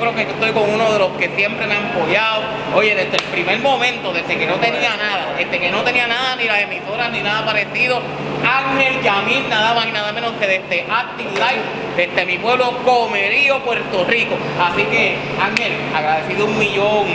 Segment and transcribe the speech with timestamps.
[0.00, 2.42] Creo que estoy con uno de los que siempre me han apoyado.
[2.74, 6.36] Oye, desde el primer momento, desde que no tenía nada, desde que no tenía nada,
[6.36, 8.00] ni las emisoras, ni nada parecido,
[8.42, 11.62] Ángel Yamil, nada más y nada menos que desde Active Life,
[11.96, 14.36] desde mi pueblo Comerío, Puerto Rico.
[14.58, 17.06] Así que, Ángel, agradecido un millón,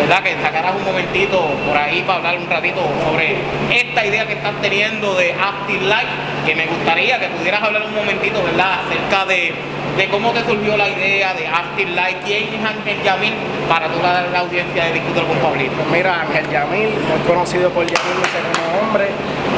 [0.00, 0.22] ¿verdad?
[0.22, 3.36] Que sacaras un momentito por ahí para hablar un ratito sobre
[3.70, 6.12] esta idea que estás teniendo de Active Life,
[6.46, 8.80] que me gustaría que pudieras hablar un momentito, ¿verdad?
[8.86, 9.52] Acerca de,
[10.00, 13.34] de cómo te surgió la idea de Active Life, quién es Ángel Yamil,
[13.68, 15.74] para tú dar a la audiencia de Discutir con Pablito.
[15.76, 19.08] Pues mira, Ángel Yamil, muy conocido por Yamil mi segundo hombre.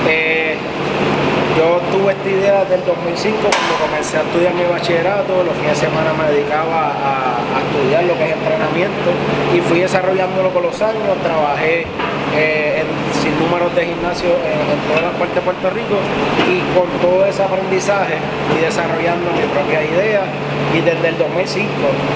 [0.09, 0.57] Eh,
[1.57, 5.45] yo tuve esta idea desde el 2005 cuando comencé a estudiar mi bachillerato.
[5.45, 9.15] Los fines de semana me dedicaba a, a estudiar lo que es entrenamiento
[9.55, 11.07] y fui desarrollándolo con los años.
[11.23, 11.87] Trabajé
[12.35, 15.95] eh, en sin números de gimnasio en, en toda la parte de Puerto Rico
[16.51, 18.19] y con todo ese aprendizaje
[18.51, 20.23] fui desarrollando mi propia idea
[20.75, 21.70] y desde el 2005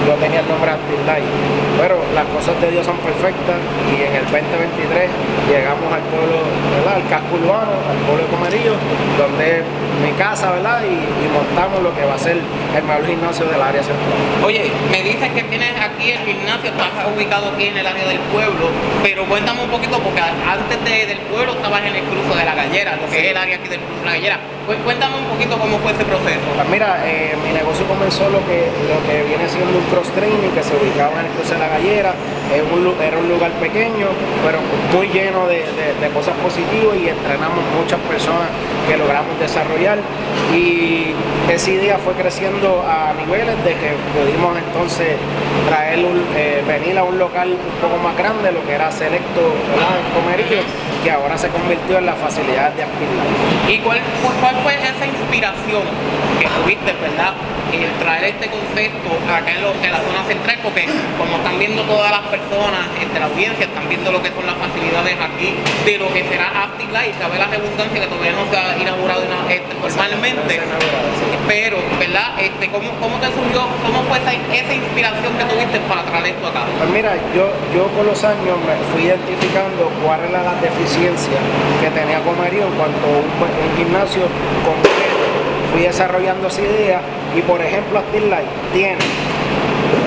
[0.07, 0.67] yo tenía el nombre
[1.07, 1.31] Life.
[1.79, 3.55] Pero las cosas de Dios son perfectas
[3.93, 5.07] y en el 2023
[5.47, 6.41] llegamos al pueblo,
[6.75, 6.95] ¿verdad?
[6.99, 8.73] al casco urbano, al pueblo de Comerillo,
[9.15, 9.61] donde
[10.03, 10.81] mi casa, ¿verdad?
[10.83, 14.19] Y, y montamos lo que va a ser el mejor gimnasio del área central.
[14.43, 18.19] Oye, me dices que tienes aquí el gimnasio, estás ubicado aquí en el área del
[18.33, 18.67] pueblo,
[19.03, 22.55] pero cuéntame un poquito, porque antes de- del pueblo estabas en el cruce de la
[22.55, 24.39] gallera, lo que es el área aquí del cruce de la gallera.
[24.65, 26.43] Pues cuéntame un poquito cómo fue ese proceso.
[26.55, 30.51] Pues mira, eh, mi negocio comenzó lo que, lo que viene siendo un cross training
[30.51, 32.11] que se ubicaba en el cruce de la gallera.
[32.51, 34.07] Era un lugar pequeño,
[34.43, 34.59] pero
[34.91, 38.47] muy lleno de, de- de cosas positivas y entrenamos muchas personas
[38.87, 39.99] que logramos desarrollar.
[40.53, 41.11] Y
[41.49, 45.15] esa idea fue creciendo a niveles de que pudimos entonces
[45.69, 49.41] traer un, eh, venir a un local un poco más grande, lo que era Selecto
[49.71, 49.95] ¿verdad?
[49.95, 50.61] en Comerillo,
[51.03, 53.25] que ahora se convirtió en la facilidad de actividad.
[53.69, 55.83] ¿Y cuál, fue- cuál fue esa inspiración
[56.39, 57.33] que tuviste, verdad,
[57.71, 60.59] en traer este concepto acá en, lo- en la zona central?
[60.63, 60.87] Porque
[61.17, 64.55] como están viendo todas las personas, entre la audiencia, están viendo lo que son las
[64.59, 65.55] facilidades aquí
[65.85, 69.23] de lo que será Active Life, sabe la redundancia que todavía no se ha inaugurado
[69.23, 70.59] ina- este, formalmente.
[71.47, 72.35] Pero, ¿verdad?
[72.39, 76.67] Este, ¿cómo, ¿Cómo te surgió, cómo fue esa, inspiración que tuviste para traer esto acá?
[76.77, 81.39] Pues mira, yo, yo con los años me fui identificando cuáles eran las deficiencias
[81.79, 84.27] que tenía Comerío en cuanto a un, gimnasio
[84.67, 85.07] completo.
[85.71, 87.01] Fui desarrollando esa idea
[87.35, 88.99] y por ejemplo Active Life tiene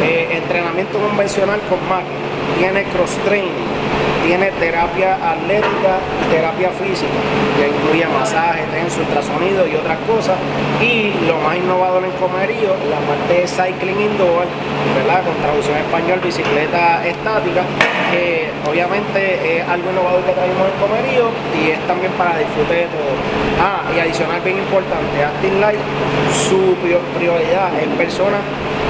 [0.02, 2.20] eh, entrenamiento convencional con máquina,
[2.58, 3.79] tiene cross training,
[4.24, 5.98] tiene terapia atlética
[6.30, 7.18] terapia física,
[7.58, 10.36] que incluye masaje, tenso, ultrasonido y otras cosas.
[10.80, 14.46] Y lo más innovador en Comerío, la parte de cycling indoor,
[14.94, 15.24] ¿verdad?
[15.24, 17.62] Con traducción español, bicicleta estática,
[18.12, 21.24] que obviamente es algo innovador que traemos en Comerío
[21.58, 23.12] y es también para disfrute de todo.
[23.58, 25.82] Ah, y adicional bien importante, Active Life,
[26.48, 28.40] su prior- prioridad es personas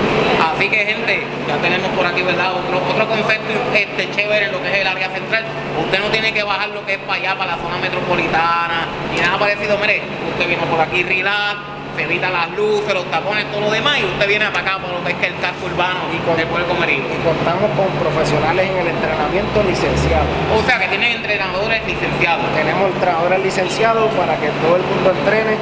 [0.54, 2.52] Así que gente, ya tenemos por aquí, ¿verdad?
[2.54, 5.46] Otro, otro concepto este, chévere en lo que es el área central.
[5.86, 9.22] Usted no tiene que bajar lo que es para allá, para la zona metropolitana, y
[9.22, 10.02] nada parecido, mire,
[10.34, 11.58] usted vino por aquí relax,
[11.96, 14.92] se evita las luces, los tapones, todo lo demás, y usted viene para acá por
[14.92, 17.04] lo que es el casco urbano Y con- del pueblo comerío.
[17.04, 20.28] Y contamos con profesionales en el entrenamiento licenciados.
[20.56, 22.46] O sea que tienen entrenadores licenciados.
[22.56, 25.56] Tenemos entrenadores licenciados para que todo el mundo entrene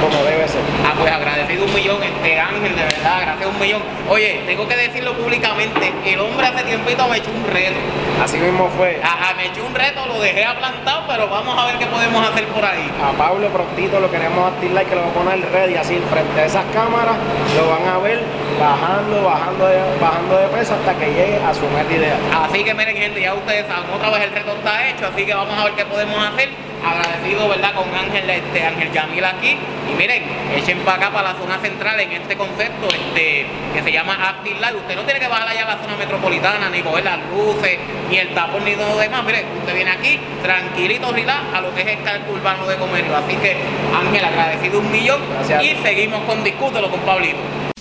[0.00, 0.60] como debe ser.
[0.84, 3.82] Ah, pues agradecido un millón, este Ángel, de verdad gracias a un millón.
[4.08, 7.78] Oye, tengo que decirlo públicamente, el hombre hace tiempito me echó un reto.
[8.22, 9.00] Así mismo fue.
[9.02, 12.46] Ajá, me echó un reto, lo dejé aplantado, pero vamos a ver qué podemos hacer
[12.48, 12.90] por ahí.
[13.02, 16.44] A Pablo prontito lo queremos activar que lo va a poner ready así frente a
[16.44, 17.16] esas cámaras,
[17.56, 18.20] lo van a ver
[18.58, 22.18] bajando, bajando de, bajando de peso hasta que llegue a su meta ideal.
[22.44, 25.32] Así que miren gente, ya ustedes saben, otra vez el reto está hecho, así que
[25.32, 26.50] vamos a ver qué podemos hacer.
[26.84, 27.74] Agradecido, ¿verdad?
[27.74, 29.58] Con Ángel, este, Ángel Yamil aquí.
[29.90, 30.22] Y miren,
[30.56, 34.58] echen para acá, para la zona central, en este concepto este, que se llama Active
[34.58, 34.74] Life.
[34.76, 37.78] Usted no tiene que bajar allá a la zona metropolitana, ni coger las luces,
[38.08, 39.24] ni el tapón, ni todo lo demás.
[39.24, 43.16] Miren, usted viene aquí, tranquilito, relax, a lo que es el calco urbano de comercio.
[43.16, 43.56] Así que,
[43.94, 45.20] Ángel, agradecido un millón.
[45.34, 45.62] Gracias.
[45.62, 47.69] Y seguimos con Discútelo con Pablito.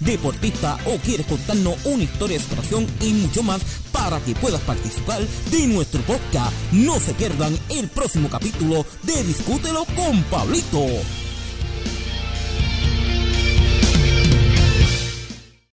[0.00, 5.20] deportista o quieres contarnos una historia de superación y mucho más para que puedas participar
[5.50, 6.52] de nuestro podcast.
[6.72, 11.25] No se pierdan el próximo capítulo de Discútelo con Pablito.